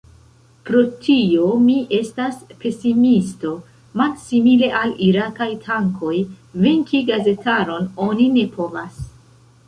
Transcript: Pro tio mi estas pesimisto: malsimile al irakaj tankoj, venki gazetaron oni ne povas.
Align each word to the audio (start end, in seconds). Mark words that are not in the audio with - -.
Pro 0.67 0.79
tio 1.01 1.47
mi 1.65 1.73
estas 1.97 2.37
pesimisto: 2.63 3.51
malsimile 4.01 4.69
al 4.79 4.93
irakaj 5.07 5.49
tankoj, 5.67 6.13
venki 6.63 7.03
gazetaron 7.11 7.85
oni 8.07 8.27
ne 8.39 8.47
povas. 8.57 8.99